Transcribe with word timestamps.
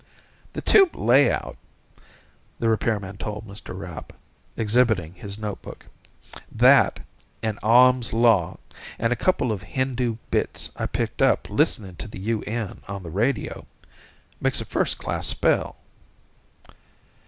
"The 0.53 0.63
tube 0.63 0.95
layout," 0.95 1.57
the 2.57 2.67
repairman 2.69 3.17
told 3.17 3.45
Mr. 3.45 3.77
Rapp, 3.77 4.13
exhibiting 4.57 5.13
his 5.13 5.37
notebook. 5.37 5.85
"That, 6.51 7.01
and 7.43 7.59
Ohm's 7.61 8.11
Law, 8.11 8.57
and 8.97 9.13
a 9.13 9.15
couple 9.15 9.51
of 9.51 9.61
Hindu 9.61 10.17
bits 10.31 10.71
I 10.75 10.87
picked 10.87 11.21
up 11.21 11.51
listening 11.51 11.97
to 11.97 12.07
the 12.07 12.19
UN 12.19 12.81
on 12.87 13.03
the 13.03 13.11
radio... 13.11 13.67
makes 14.39 14.59
a 14.59 14.65
first 14.65 14.97
class 14.97 15.27
spell." 15.27 15.75